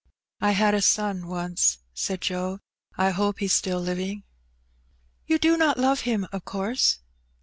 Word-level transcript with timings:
"I 0.39 0.53
had 0.53 0.73
a 0.73 0.81
son 0.81 1.27
once,'' 1.27 1.77
said 1.93 2.21
Joe. 2.21 2.59
"I 2.97 3.11
hope 3.11 3.37
he's 3.37 3.53
still 3.53 3.79
living." 3.79 4.23
"You 5.27 5.37
do 5.37 5.55
not 5.57 5.77
love 5.77 5.99
him, 5.99 6.25
of 6.31 6.43
course?' 6.43 6.97